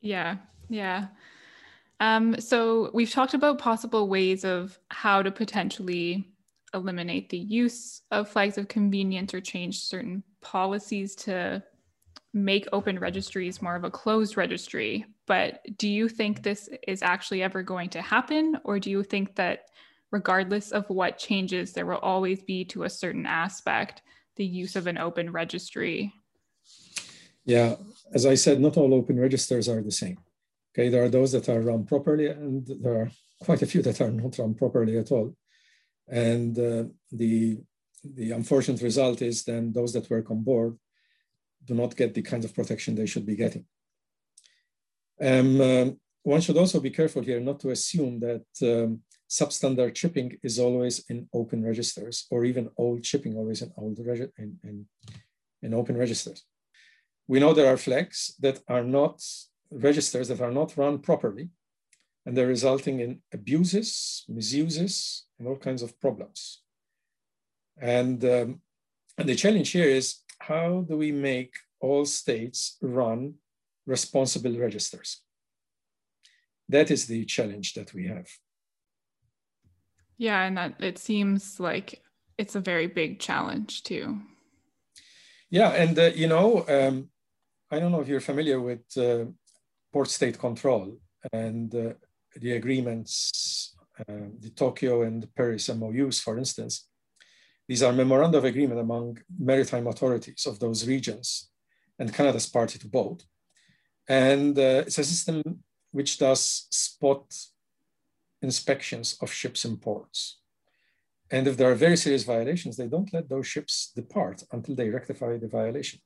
yeah 0.00 0.36
yeah 0.68 1.08
um, 2.00 2.40
so 2.40 2.90
we've 2.94 3.10
talked 3.10 3.34
about 3.34 3.58
possible 3.58 4.08
ways 4.08 4.44
of 4.44 4.78
how 4.88 5.22
to 5.22 5.30
potentially 5.30 6.28
eliminate 6.74 7.30
the 7.30 7.38
use 7.38 8.02
of 8.10 8.28
flags 8.28 8.58
of 8.58 8.68
convenience 8.68 9.34
or 9.34 9.40
change 9.40 9.80
certain 9.80 10.22
policies 10.40 11.14
to 11.14 11.62
make 12.34 12.68
open 12.72 12.98
registries 12.98 13.62
more 13.62 13.74
of 13.74 13.84
a 13.84 13.90
closed 13.90 14.36
registry. 14.36 15.06
But 15.26 15.60
do 15.76 15.88
you 15.88 16.08
think 16.08 16.42
this 16.42 16.68
is 16.86 17.02
actually 17.02 17.42
ever 17.42 17.62
going 17.62 17.90
to 17.90 18.02
happen? 18.02 18.58
Or 18.64 18.78
do 18.78 18.90
you 18.90 19.02
think 19.02 19.34
that 19.36 19.66
regardless 20.10 20.70
of 20.70 20.88
what 20.88 21.18
changes, 21.18 21.72
there 21.72 21.86
will 21.86 21.96
always 21.96 22.42
be 22.42 22.64
to 22.66 22.84
a 22.84 22.90
certain 22.90 23.26
aspect 23.26 24.02
the 24.36 24.44
use 24.44 24.76
of 24.76 24.86
an 24.86 24.98
open 24.98 25.32
registry? 25.32 26.12
Yeah, 27.44 27.76
as 28.12 28.24
I 28.24 28.34
said, 28.34 28.60
not 28.60 28.76
all 28.76 28.94
open 28.94 29.18
registers 29.18 29.68
are 29.68 29.82
the 29.82 29.90
same. 29.90 30.18
Okay, 30.78 30.90
there 30.90 31.02
are 31.02 31.08
those 31.08 31.32
that 31.32 31.48
are 31.48 31.60
run 31.60 31.84
properly, 31.84 32.28
and 32.28 32.64
there 32.80 33.00
are 33.00 33.10
quite 33.40 33.62
a 33.62 33.66
few 33.66 33.82
that 33.82 34.00
are 34.00 34.12
not 34.12 34.38
run 34.38 34.54
properly 34.54 34.96
at 34.96 35.10
all. 35.10 35.34
And 36.06 36.56
uh, 36.56 36.84
the 37.10 37.58
the 38.04 38.30
unfortunate 38.30 38.80
result 38.80 39.20
is 39.20 39.42
then 39.42 39.72
those 39.72 39.92
that 39.94 40.08
work 40.08 40.30
on 40.30 40.44
board 40.44 40.78
do 41.64 41.74
not 41.74 41.96
get 41.96 42.14
the 42.14 42.22
kind 42.22 42.44
of 42.44 42.54
protection 42.54 42.94
they 42.94 43.06
should 43.06 43.26
be 43.26 43.34
getting. 43.34 43.64
Um, 45.20 45.60
um, 45.60 46.00
one 46.22 46.40
should 46.40 46.56
also 46.56 46.78
be 46.78 46.90
careful 46.90 47.22
here 47.22 47.40
not 47.40 47.58
to 47.60 47.70
assume 47.70 48.20
that 48.20 48.46
um, 48.62 49.00
substandard 49.28 49.96
chipping 49.96 50.38
is 50.44 50.60
always 50.60 51.04
in 51.10 51.28
open 51.34 51.64
registers 51.64 52.26
or 52.30 52.44
even 52.44 52.70
old 52.76 53.02
chipping 53.02 53.36
always 53.36 53.62
in 53.62 53.72
old 53.76 53.98
in, 53.98 54.58
in, 54.62 54.86
in 55.60 55.74
open 55.74 55.96
registers. 55.96 56.44
We 57.26 57.40
know 57.40 57.52
there 57.52 57.72
are 57.72 57.76
flags 57.76 58.36
that 58.38 58.60
are 58.68 58.84
not 58.84 59.20
registers 59.70 60.28
that 60.28 60.40
are 60.40 60.50
not 60.50 60.76
run 60.76 60.98
properly 60.98 61.50
and 62.26 62.36
they're 62.36 62.46
resulting 62.46 63.00
in 63.00 63.20
abuses, 63.32 64.24
misuses, 64.28 65.24
and 65.38 65.48
all 65.48 65.56
kinds 65.56 65.82
of 65.82 65.98
problems. 66.00 66.62
And, 67.80 68.22
um, 68.24 68.60
and 69.16 69.28
the 69.28 69.34
challenge 69.34 69.70
here 69.70 69.88
is 69.88 70.16
how 70.40 70.84
do 70.88 70.96
we 70.96 71.12
make 71.12 71.54
all 71.80 72.04
states 72.04 72.76
run 72.82 73.34
responsible 73.86 74.56
registers? 74.58 75.22
That 76.68 76.90
is 76.90 77.06
the 77.06 77.24
challenge 77.24 77.74
that 77.74 77.94
we 77.94 78.06
have. 78.08 78.28
Yeah, 80.18 80.42
and 80.42 80.56
that 80.58 80.74
it 80.80 80.98
seems 80.98 81.58
like 81.60 82.02
it's 82.36 82.56
a 82.56 82.60
very 82.60 82.88
big 82.88 83.20
challenge 83.20 83.84
too. 83.84 84.20
Yeah, 85.48 85.70
and 85.70 85.98
uh, 85.98 86.10
you 86.14 86.26
know, 86.26 86.64
um, 86.68 87.08
I 87.70 87.78
don't 87.78 87.92
know 87.92 88.00
if 88.00 88.08
you're 88.08 88.20
familiar 88.20 88.60
with 88.60 88.84
uh, 88.98 89.26
port 89.92 90.08
state 90.08 90.38
control 90.38 90.98
and 91.32 91.74
uh, 91.74 91.92
the 92.36 92.52
agreements, 92.52 93.74
uh, 94.00 94.28
the 94.40 94.50
Tokyo 94.50 95.02
and 95.02 95.26
Paris 95.34 95.68
MOUs, 95.68 96.20
for 96.20 96.38
instance. 96.38 96.88
These 97.66 97.82
are 97.82 97.92
memoranda 97.92 98.38
of 98.38 98.44
agreement 98.44 98.80
among 98.80 99.18
maritime 99.38 99.86
authorities 99.86 100.46
of 100.46 100.58
those 100.58 100.86
regions, 100.86 101.50
and 101.98 102.14
Canada's 102.14 102.46
party 102.46 102.78
to 102.78 102.88
both. 102.88 103.24
And 104.08 104.58
uh, 104.58 104.84
it's 104.86 104.98
a 104.98 105.04
system 105.04 105.42
which 105.90 106.18
does 106.18 106.66
spot 106.70 107.34
inspections 108.40 109.16
of 109.20 109.32
ships 109.32 109.64
in 109.64 109.76
ports. 109.76 110.40
And 111.30 111.46
if 111.46 111.56
there 111.56 111.70
are 111.70 111.74
very 111.74 111.96
serious 111.96 112.24
violations, 112.24 112.76
they 112.76 112.86
don't 112.86 113.12
let 113.12 113.28
those 113.28 113.46
ships 113.46 113.92
depart 113.94 114.42
until 114.50 114.74
they 114.74 114.88
rectify 114.88 115.36
the 115.36 115.48
violation. 115.48 116.00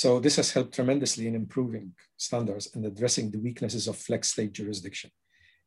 So 0.00 0.18
this 0.18 0.36
has 0.36 0.50
helped 0.50 0.72
tremendously 0.72 1.26
in 1.26 1.34
improving 1.34 1.92
standards 2.16 2.74
and 2.74 2.86
addressing 2.86 3.30
the 3.30 3.38
weaknesses 3.38 3.86
of 3.86 3.98
flag 3.98 4.24
state 4.24 4.52
jurisdiction. 4.52 5.10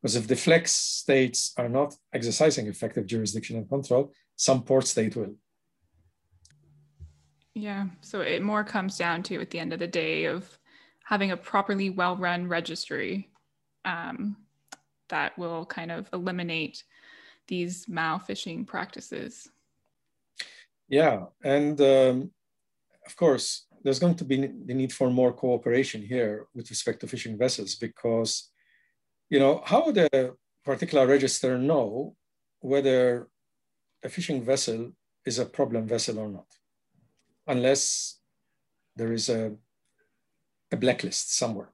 Because 0.02 0.16
if 0.16 0.26
the 0.26 0.34
flag 0.34 0.66
states 0.66 1.52
are 1.56 1.68
not 1.68 1.94
exercising 2.12 2.66
effective 2.66 3.06
jurisdiction 3.06 3.58
and 3.58 3.68
control, 3.68 4.12
some 4.34 4.64
port 4.64 4.88
state 4.88 5.14
will. 5.14 5.36
Yeah, 7.54 7.84
so 8.00 8.22
it 8.22 8.42
more 8.42 8.64
comes 8.64 8.98
down 8.98 9.22
to 9.22 9.40
at 9.40 9.50
the 9.50 9.60
end 9.60 9.72
of 9.72 9.78
the 9.78 9.86
day 9.86 10.24
of 10.24 10.58
having 11.04 11.30
a 11.30 11.36
properly 11.36 11.90
well-run 11.90 12.48
registry 12.48 13.30
um, 13.84 14.36
that 15.10 15.38
will 15.38 15.64
kind 15.64 15.92
of 15.92 16.08
eliminate 16.12 16.82
these 17.46 17.86
Mao 17.86 18.18
fishing 18.18 18.64
practices. 18.64 19.48
Yeah, 20.88 21.26
and 21.44 21.80
um, 21.80 22.32
of 23.06 23.14
course, 23.14 23.66
there's 23.84 23.98
going 23.98 24.14
to 24.14 24.24
be 24.24 24.36
the 24.64 24.74
need 24.74 24.92
for 24.92 25.10
more 25.10 25.32
cooperation 25.32 26.02
here 26.02 26.46
with 26.54 26.70
respect 26.70 27.00
to 27.00 27.06
fishing 27.06 27.36
vessels 27.36 27.74
because, 27.74 28.50
you 29.28 29.38
know, 29.38 29.62
how 29.64 29.84
would 29.84 29.98
a 29.98 30.32
particular 30.64 31.06
register 31.06 31.58
know 31.58 32.16
whether 32.60 33.28
a 34.02 34.08
fishing 34.08 34.42
vessel 34.42 34.92
is 35.26 35.38
a 35.38 35.44
problem 35.44 35.86
vessel 35.86 36.18
or 36.18 36.28
not, 36.28 36.46
unless 37.46 38.20
there 38.96 39.12
is 39.12 39.28
a, 39.28 39.54
a 40.72 40.76
blacklist 40.76 41.36
somewhere, 41.36 41.70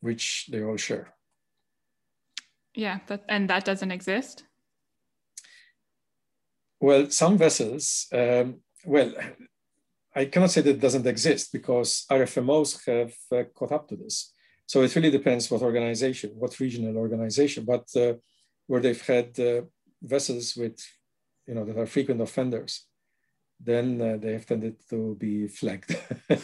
which 0.00 0.48
they 0.50 0.62
all 0.62 0.76
share. 0.76 1.14
Yeah, 2.74 3.00
that, 3.06 3.24
and 3.28 3.48
that 3.48 3.64
doesn't 3.64 3.90
exist? 3.90 4.44
Well, 6.80 7.10
some 7.10 7.38
vessels, 7.38 8.06
um, 8.12 8.60
well, 8.84 9.14
I 10.14 10.26
cannot 10.26 10.50
say 10.50 10.60
that 10.60 10.76
it 10.76 10.80
doesn't 10.80 11.06
exist 11.06 11.52
because 11.52 12.04
RFMOs 12.10 12.84
have 12.86 13.14
uh, 13.32 13.44
caught 13.54 13.72
up 13.72 13.88
to 13.88 13.96
this. 13.96 14.32
So 14.66 14.82
it 14.82 14.94
really 14.94 15.10
depends 15.10 15.50
what 15.50 15.62
organization, 15.62 16.30
what 16.34 16.58
regional 16.60 16.96
organization, 16.96 17.64
but 17.64 17.88
uh, 17.96 18.14
where 18.66 18.80
they've 18.80 19.06
had 19.06 19.38
uh, 19.38 19.62
vessels 20.02 20.56
with, 20.56 20.78
you 21.46 21.54
know, 21.54 21.64
that 21.64 21.78
are 21.78 21.86
frequent 21.86 22.20
offenders, 22.20 22.86
then 23.60 24.00
uh, 24.00 24.16
they 24.18 24.32
have 24.32 24.46
tended 24.46 24.76
to 24.90 25.16
be 25.18 25.48
flagged. 25.48 25.96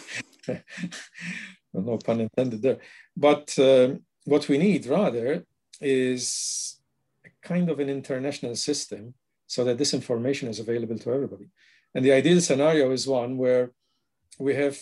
no 1.74 1.98
pun 1.98 2.20
intended 2.20 2.62
there. 2.62 2.78
But 3.16 3.58
um, 3.58 4.00
what 4.24 4.48
we 4.48 4.58
need 4.58 4.86
rather 4.86 5.44
is 5.80 6.78
a 7.24 7.30
kind 7.46 7.68
of 7.70 7.80
an 7.80 7.88
international 7.88 8.56
system 8.56 9.14
so 9.46 9.64
that 9.64 9.78
this 9.78 9.94
information 9.94 10.48
is 10.48 10.60
available 10.60 10.98
to 10.98 11.12
everybody. 11.12 11.48
And 11.94 12.04
the 12.04 12.12
ideal 12.12 12.40
scenario 12.40 12.90
is 12.90 13.06
one 13.06 13.36
where 13.36 13.72
we 14.38 14.54
have 14.54 14.78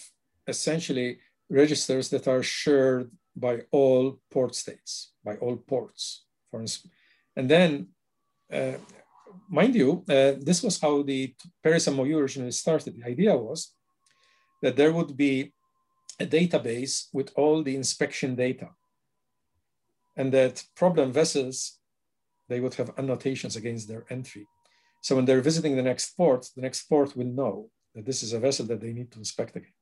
essentially 0.47 1.19
registers 1.49 2.09
that 2.11 2.29
are 2.29 2.43
shared 2.43 3.11
by 3.37 3.63
all 3.71 4.19
port 4.31 4.55
states, 4.55 5.13
by 5.25 5.37
all 5.37 5.57
ports, 5.57 6.25
for 6.51 6.61
instance. 6.61 6.93
And 7.37 7.49
then, 7.49 7.89
uh, 8.53 8.79
mind 9.49 9.75
you, 9.75 10.05
uh, 10.09 10.33
this 10.41 10.63
was 10.63 10.81
how 10.81 11.03
the 11.03 11.35
Paris 11.63 11.89
MOU 11.89 12.19
originally 12.19 12.53
started. 12.53 12.97
The 12.97 13.11
idea 13.11 13.37
was 13.37 13.75
that 14.63 14.77
there 14.77 14.93
would 14.93 15.17
be 15.17 15.53
a 16.19 16.27
database 16.27 17.07
with 17.13 17.31
all 17.37 17.63
the 17.63 17.77
inspection 17.77 18.35
data 18.35 18.71
and 20.17 20.33
that 20.33 20.65
problem 20.75 21.13
vessels, 21.13 21.79
they 22.49 22.61
would 22.61 22.75
have 22.75 22.99
annotations 22.99 23.57
against 23.57 23.87
their 23.87 24.05
entry. 24.09 24.47
So 25.01 25.17
when 25.17 25.25
they're 25.25 25.41
visiting 25.41 25.77
the 25.77 25.83
next 25.83 26.17
port, 26.17 26.47
the 26.55 26.63
next 26.63 26.89
port 26.89 27.17
will 27.17 27.27
know 27.27 27.71
that 27.95 28.05
this 28.05 28.23
is 28.23 28.33
a 28.33 28.41
vessel 28.41 28.67
that 28.67 28.81
they 28.81 28.93
need 28.93 29.11
to 29.13 29.19
inspect 29.19 29.57
again. 29.57 29.73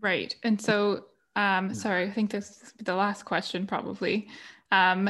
Right. 0.00 0.34
And 0.42 0.60
so, 0.60 1.06
um, 1.34 1.74
sorry, 1.74 2.04
I 2.04 2.10
think 2.10 2.30
this 2.30 2.62
is 2.62 2.74
the 2.82 2.94
last 2.94 3.24
question 3.24 3.66
probably. 3.66 4.28
Um, 4.70 5.08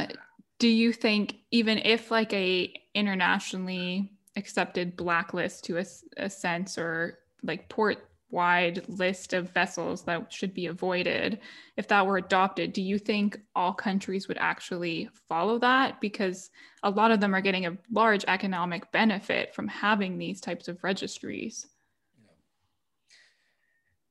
do 0.59 0.69
you 0.69 0.93
think 0.93 1.37
even 1.51 1.79
if 1.79 2.11
like 2.11 2.33
a 2.33 2.73
internationally 2.95 4.11
accepted 4.37 4.97
blacklist 4.97 5.65
to 5.65 5.79
a, 5.79 5.85
a 6.17 6.31
sense 6.31 6.79
or 6.79 7.19
like 7.43 7.69
port 7.69 8.09
wide 8.31 8.83
list 8.89 9.33
of 9.33 9.51
vessels 9.51 10.03
that 10.03 10.33
should 10.33 10.53
be 10.55 10.67
avoided. 10.67 11.41
If 11.77 11.89
that 11.89 12.07
were 12.07 12.19
adopted 12.19 12.73
do 12.73 12.83
you 12.83 12.99
think 12.99 13.41
all 13.55 13.73
countries 13.73 14.29
would 14.29 14.39
actually 14.39 15.09
follow 15.29 15.59
that? 15.61 16.01
Because 16.01 16.51
a 16.83 16.91
lot 16.91 17.11
of 17.11 17.21
them 17.21 17.35
are 17.35 17.41
getting 17.41 17.67
a 17.67 17.77
large 17.91 18.25
economic 18.29 18.91
benefit 18.93 19.55
from 19.55 19.69
having 19.69 20.19
these 20.19 20.41
types 20.41 20.69
of 20.69 20.83
registries. 20.83 21.67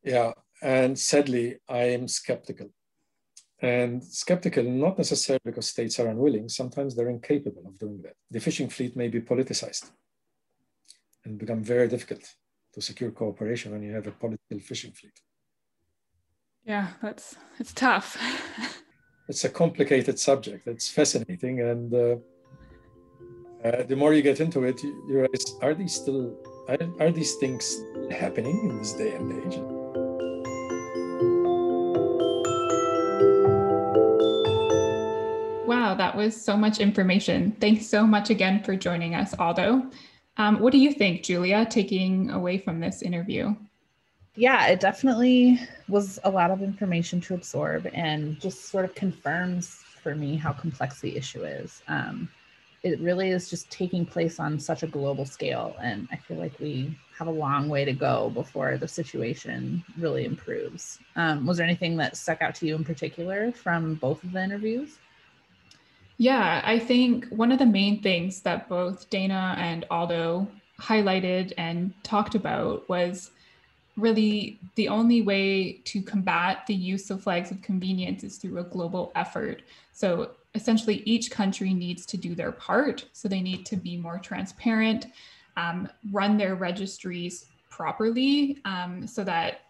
Yeah 0.04 0.34
and 0.62 0.98
sadly 0.98 1.58
i 1.70 1.84
am 1.84 2.08
skeptical. 2.08 2.70
And 3.60 4.04
skeptical 4.04 4.64
not 4.64 4.98
necessarily 4.98 5.42
because 5.44 5.68
states 5.68 6.00
are 6.00 6.08
unwilling 6.08 6.50
sometimes 6.50 6.96
they're 6.96 7.10
incapable 7.10 7.64
of 7.68 7.78
doing 7.80 8.02
that. 8.04 8.16
The 8.32 8.40
fishing 8.40 8.70
fleet 8.70 8.96
may 8.96 9.08
be 9.08 9.22
politicized 9.22 9.92
and 11.26 11.38
become 11.38 11.64
very 11.64 11.88
difficult 11.88 12.36
to 12.78 12.82
secure 12.82 13.10
cooperation 13.10 13.72
when 13.72 13.82
you 13.82 13.92
have 13.92 14.06
a 14.06 14.12
political 14.12 14.60
fishing 14.60 14.92
fleet. 14.92 15.20
Yeah, 16.64 16.90
that's 17.02 17.36
it's 17.60 17.74
tough. 17.74 18.18
it's 19.28 19.44
a 19.44 19.50
complicated 19.50 20.20
subject. 20.20 20.68
It's 20.68 20.88
fascinating, 20.88 21.62
and 21.62 21.92
uh, 21.92 22.18
uh, 23.66 23.84
the 23.84 23.96
more 23.96 24.14
you 24.14 24.22
get 24.22 24.40
into 24.40 24.64
it, 24.64 24.84
you, 24.84 24.90
you 25.08 25.14
realize: 25.22 25.56
are 25.64 25.74
these 25.74 25.96
still 25.96 26.38
are, 26.70 26.78
are 27.00 27.12
these 27.12 27.34
things 27.36 27.82
happening 28.12 28.70
in 28.70 28.78
this 28.78 28.94
day 28.94 29.16
and 29.16 29.32
age? 29.42 29.58
Wow, 35.66 35.96
that 35.96 36.14
was 36.16 36.40
so 36.40 36.56
much 36.56 36.80
information. 36.80 37.56
Thanks 37.60 37.88
so 37.88 38.06
much 38.06 38.30
again 38.30 38.62
for 38.62 38.76
joining 38.76 39.16
us, 39.16 39.34
Aldo. 39.40 39.90
Um, 40.38 40.60
what 40.60 40.72
do 40.72 40.78
you 40.78 40.92
think, 40.92 41.24
Julia, 41.24 41.66
taking 41.66 42.30
away 42.30 42.58
from 42.58 42.80
this 42.80 43.02
interview? 43.02 43.56
Yeah, 44.36 44.68
it 44.68 44.80
definitely 44.80 45.60
was 45.88 46.20
a 46.24 46.30
lot 46.30 46.52
of 46.52 46.62
information 46.62 47.20
to 47.22 47.34
absorb 47.34 47.90
and 47.94 48.40
just 48.40 48.66
sort 48.66 48.86
of 48.86 48.94
confirms 48.94 49.84
for 50.04 50.14
me 50.14 50.36
how 50.36 50.54
complex 50.54 51.02
the 51.02 51.18
issue 51.18 51.44
is. 51.44 51.82
Um, 51.88 52.30
it 52.84 53.00
really 53.00 53.30
is 53.30 53.50
just 53.50 53.70
taking 53.72 54.06
place 54.06 54.40
on 54.40 54.60
such 54.60 54.84
a 54.84 54.88
global 54.88 55.26
scale. 55.26 55.76
And 55.82 56.08
I 56.12 56.18
feel 56.18 56.38
like 56.38 56.60
we 56.60 56.96
have 57.18 57.28
a 57.28 57.32
long 57.32 57.68
way 57.68 57.84
to 57.84 57.94
go 57.94 58.30
before 58.30 58.78
the 58.78 58.88
situation 58.88 59.84
really 59.98 60.26
improves. 60.26 61.00
Um, 61.16 61.48
was 61.48 61.58
there 61.58 61.66
anything 61.66 61.98
that 61.98 62.16
stuck 62.16 62.44
out 62.44 62.54
to 62.56 62.68
you 62.68 62.76
in 62.76 62.84
particular 62.84 63.52
from 63.52 63.96
both 63.96 64.24
of 64.24 64.34
the 64.34 64.44
interviews? 64.44 65.00
Yeah, 66.18 66.62
I 66.66 66.80
think 66.80 67.28
one 67.28 67.52
of 67.52 67.60
the 67.60 67.66
main 67.66 68.02
things 68.02 68.42
that 68.42 68.68
both 68.68 69.10
Dana 69.10 69.56
and 69.60 69.86
Aldo 69.92 70.48
highlighted 70.80 71.54
and 71.58 71.94
talked 72.04 72.34
about 72.34 72.88
was 72.90 73.32
really 73.98 74.60
the 74.76 74.88
only 74.88 75.22
way 75.22 75.74
to 75.86 76.02
combat 76.02 76.66
the 76.68 76.74
use 76.74 77.10
of 77.10 77.24
flags 77.24 77.52
of 77.52 77.62
convenience 77.62 78.24
is 78.24 78.38
through 78.38 78.60
a 78.60 78.64
global 78.64 79.12
effort. 79.16 79.62
So 79.92 80.32
essentially, 80.56 81.04
each 81.06 81.30
country 81.30 81.74
needs 81.74 82.06
to 82.08 82.18
do 82.18 82.34
their 82.36 82.52
part. 82.52 83.06
So 83.14 83.28
they 83.28 83.42
need 83.42 83.66
to 83.68 83.76
be 83.76 83.98
more 83.98 84.20
transparent, 84.20 85.08
um, 85.56 85.88
run 86.12 86.38
their 86.38 86.56
registries 86.56 87.46
properly 87.70 88.60
um, 88.66 89.06
so 89.06 89.24
that 89.24 89.62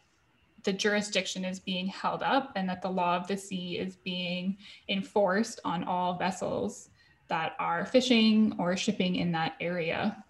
the 0.68 0.74
jurisdiction 0.74 1.46
is 1.46 1.62
being 1.62 1.88
held 1.88 2.22
up 2.22 2.52
and 2.58 2.68
that 2.68 2.82
the 2.82 2.90
law 2.90 3.16
of 3.16 3.26
the 3.26 3.38
sea 3.38 3.78
is 3.78 3.96
being 3.96 4.58
enforced 4.90 5.62
on 5.64 5.86
all 5.86 6.18
vessels 6.18 6.90
that 7.30 7.54
are 7.58 7.86
fishing 7.86 8.54
or 8.60 8.76
shipping 8.76 9.16
in 9.16 9.32
that 9.32 9.54
area. 9.62 10.22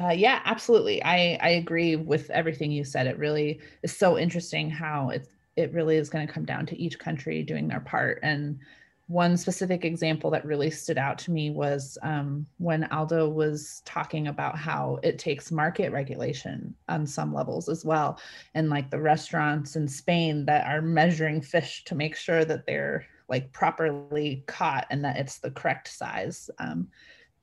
Uh, 0.00 0.10
yeah, 0.10 0.40
absolutely. 0.44 1.02
I, 1.02 1.36
I 1.42 1.48
agree 1.48 1.96
with 1.96 2.30
everything 2.30 2.70
you 2.70 2.84
said. 2.84 3.08
It 3.08 3.18
really 3.18 3.58
is 3.82 3.96
so 3.96 4.16
interesting 4.16 4.70
how 4.70 5.10
it, 5.10 5.26
it 5.56 5.72
really 5.72 5.96
is 5.96 6.10
going 6.10 6.24
to 6.24 6.32
come 6.32 6.44
down 6.44 6.64
to 6.66 6.78
each 6.78 7.00
country 7.00 7.42
doing 7.42 7.66
their 7.66 7.80
part. 7.80 8.20
And 8.22 8.60
one 9.08 9.36
specific 9.36 9.84
example 9.84 10.30
that 10.30 10.44
really 10.44 10.70
stood 10.70 10.98
out 10.98 11.16
to 11.18 11.30
me 11.30 11.50
was 11.50 11.96
um, 12.02 12.44
when 12.58 12.84
Aldo 12.90 13.28
was 13.28 13.82
talking 13.84 14.26
about 14.26 14.58
how 14.58 14.98
it 15.04 15.18
takes 15.18 15.52
market 15.52 15.92
regulation 15.92 16.74
on 16.88 17.06
some 17.06 17.32
levels 17.32 17.68
as 17.68 17.84
well. 17.84 18.18
And 18.54 18.68
like 18.68 18.90
the 18.90 19.00
restaurants 19.00 19.76
in 19.76 19.86
Spain 19.86 20.44
that 20.46 20.66
are 20.66 20.82
measuring 20.82 21.40
fish 21.40 21.84
to 21.84 21.94
make 21.94 22.16
sure 22.16 22.44
that 22.44 22.66
they're 22.66 23.06
like 23.28 23.52
properly 23.52 24.42
caught 24.46 24.86
and 24.90 25.04
that 25.04 25.16
it's 25.16 25.38
the 25.38 25.52
correct 25.52 25.88
size. 25.88 26.50
Um, 26.58 26.88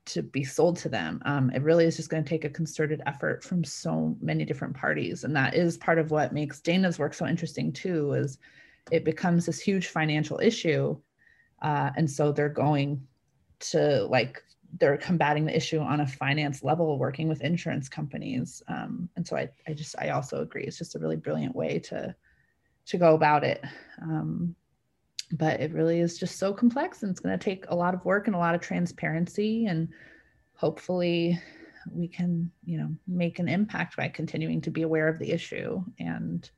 to 0.06 0.22
be 0.22 0.44
sold 0.44 0.76
to 0.76 0.90
them. 0.90 1.22
Um, 1.24 1.50
it 1.52 1.62
really 1.62 1.86
is 1.86 1.96
just 1.96 2.10
going 2.10 2.24
to 2.24 2.30
take 2.30 2.44
a 2.44 2.50
concerted 2.50 3.02
effort 3.06 3.42
from 3.42 3.64
so 3.64 4.18
many 4.20 4.44
different 4.44 4.76
parties, 4.76 5.24
and 5.24 5.34
that 5.38 5.56
is 5.56 5.78
part 5.78 5.98
of 5.98 6.12
what 6.12 6.34
makes 6.34 6.60
Dana's 6.60 7.00
work 7.00 7.14
so 7.14 7.26
interesting 7.26 7.72
too. 7.72 8.12
Is 8.12 8.38
it 8.92 9.06
becomes 9.06 9.46
this 9.46 9.62
huge 9.62 9.88
financial 9.88 10.40
issue, 10.42 10.98
uh, 11.64 11.92
and 11.96 12.10
so 12.10 12.32
they're 12.32 12.50
going 12.50 13.08
to 13.60 14.06
like 14.06 14.44
they're 14.80 14.98
combating 14.98 15.46
the 15.46 15.56
issue 15.56 15.80
on 15.80 16.02
a 16.02 16.08
finance 16.08 16.64
level, 16.64 16.98
working 16.98 17.28
with 17.28 17.42
insurance 17.42 17.88
companies. 17.88 18.62
Um, 18.68 19.08
and 19.16 19.26
so 19.26 19.38
I, 19.38 19.50
I 19.68 19.74
just 19.74 19.96
I 20.00 20.10
also 20.10 20.42
agree. 20.42 20.64
It's 20.64 20.78
just 20.78 20.96
a 20.96 21.00
really 21.00 21.16
brilliant 21.16 21.56
way 21.56 21.80
to 21.80 22.16
to 22.86 22.98
go 22.98 23.16
about 23.16 23.44
it. 23.44 23.64
Um, 24.02 24.56
but 25.32 25.60
it 25.60 25.74
really 25.74 26.00
is 26.00 26.18
just 26.18 26.38
so 26.38 26.54
complex 26.54 27.02
and 27.02 27.12
it's 27.12 27.20
going 27.20 27.38
to 27.38 27.44
take 27.44 27.66
a 27.70 27.76
lot 27.76 27.94
of 27.94 28.06
work 28.06 28.28
and 28.28 28.36
a 28.36 28.40
lot 28.40 28.56
of 28.56 28.62
transparency 28.62 29.66
and 29.66 29.90
hopefully 30.54 31.40
we 31.92 32.08
can 32.08 32.52
you 32.64 32.78
know 32.78 32.90
make 33.08 33.40
an 33.40 33.50
impact 33.50 33.98
by 33.98 34.08
continuing 34.08 34.62
to 34.62 34.70
be 34.70 34.84
aware 34.84 35.08
of 35.08 35.18
the 35.20 35.32
issue 35.32 35.84
and 36.00 36.52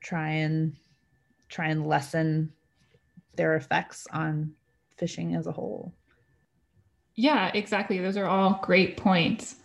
try 0.00 0.28
and 0.28 0.76
try 1.48 1.68
and 1.68 1.86
lessen 1.86 2.52
their 3.36 3.56
effects 3.56 4.06
on 4.12 4.52
fishing 4.96 5.34
as 5.34 5.46
a 5.46 5.52
whole 5.52 5.92
yeah 7.14 7.50
exactly 7.54 7.98
those 7.98 8.16
are 8.16 8.26
all 8.26 8.58
great 8.62 8.96
points 8.96 9.56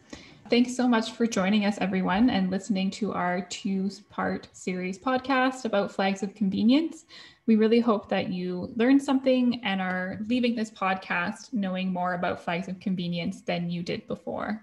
Thanks 0.51 0.75
so 0.75 0.85
much 0.85 1.13
for 1.13 1.25
joining 1.25 1.63
us, 1.63 1.77
everyone, 1.77 2.29
and 2.29 2.51
listening 2.51 2.91
to 2.91 3.13
our 3.13 3.39
two 3.39 3.89
part 4.09 4.49
series 4.51 4.99
podcast 4.99 5.63
about 5.63 5.93
flags 5.93 6.23
of 6.23 6.35
convenience. 6.35 7.05
We 7.45 7.55
really 7.55 7.79
hope 7.79 8.09
that 8.09 8.33
you 8.33 8.69
learned 8.75 9.01
something 9.01 9.61
and 9.63 9.79
are 9.81 10.19
leaving 10.27 10.53
this 10.53 10.69
podcast 10.69 11.53
knowing 11.53 11.93
more 11.93 12.15
about 12.15 12.43
flags 12.43 12.67
of 12.67 12.81
convenience 12.81 13.43
than 13.43 13.69
you 13.69 13.81
did 13.81 14.05
before. 14.07 14.61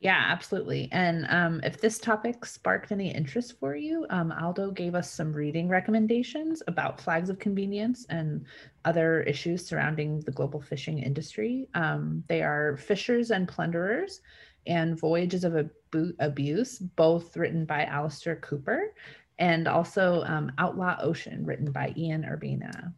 Yeah, 0.00 0.24
absolutely. 0.28 0.88
And 0.92 1.26
um, 1.28 1.60
if 1.62 1.78
this 1.78 1.98
topic 1.98 2.46
sparked 2.46 2.90
any 2.90 3.14
interest 3.14 3.58
for 3.60 3.76
you, 3.76 4.06
um, 4.08 4.32
Aldo 4.32 4.70
gave 4.70 4.94
us 4.94 5.12
some 5.12 5.30
reading 5.30 5.68
recommendations 5.68 6.62
about 6.66 6.98
flags 7.02 7.28
of 7.28 7.38
convenience 7.38 8.06
and 8.08 8.46
other 8.86 9.20
issues 9.24 9.66
surrounding 9.66 10.20
the 10.20 10.30
global 10.32 10.58
fishing 10.58 10.98
industry. 10.98 11.68
Um, 11.74 12.24
they 12.28 12.40
are 12.42 12.78
Fishers 12.78 13.30
and 13.30 13.46
Plunderers 13.46 14.22
and 14.66 14.98
Voyages 14.98 15.44
of 15.44 15.70
Abuse, 16.18 16.78
both 16.78 17.36
written 17.36 17.66
by 17.66 17.84
Alastair 17.84 18.36
Couper, 18.36 18.94
and 19.38 19.68
also 19.68 20.22
um, 20.24 20.50
Outlaw 20.56 20.96
Ocean, 21.02 21.44
written 21.44 21.72
by 21.72 21.92
Ian 21.94 22.22
Urbina. 22.22 22.94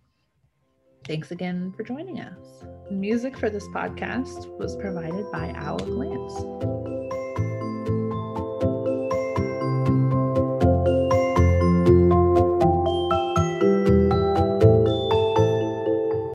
Thanks 1.07 1.31
again 1.33 1.73
for 1.77 1.83
joining 1.83 2.21
us. 2.21 2.65
Music 2.91 3.37
for 3.37 3.51
this 3.51 3.67
podcast 3.69 4.47
was 4.59 4.77
provided 4.77 5.31
by 5.33 5.53
Owl 5.57 5.79
Glance. 5.79 7.02